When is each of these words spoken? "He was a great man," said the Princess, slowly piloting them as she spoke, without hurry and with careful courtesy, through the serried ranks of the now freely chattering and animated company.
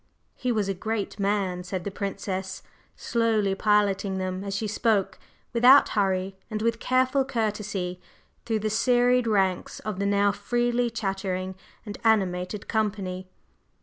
"He 0.35 0.51
was 0.51 0.67
a 0.67 0.73
great 0.73 1.19
man," 1.19 1.63
said 1.63 1.83
the 1.83 1.91
Princess, 1.91 2.63
slowly 2.95 3.53
piloting 3.53 4.17
them 4.17 4.43
as 4.43 4.55
she 4.55 4.65
spoke, 4.65 5.19
without 5.53 5.89
hurry 5.89 6.35
and 6.49 6.59
with 6.63 6.79
careful 6.79 7.23
courtesy, 7.23 8.01
through 8.43 8.61
the 8.61 8.71
serried 8.71 9.27
ranks 9.27 9.79
of 9.81 9.99
the 9.99 10.07
now 10.07 10.31
freely 10.31 10.89
chattering 10.89 11.53
and 11.85 11.99
animated 12.03 12.67
company. 12.67 13.27